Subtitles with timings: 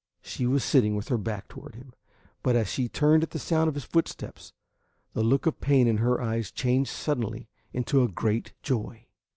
[0.23, 1.93] She was sitting with her back toward him,
[2.41, 4.51] but as she turned at the sound of his footsteps,
[5.13, 9.05] the look of pain in her eyes changed suddenly into a great joy.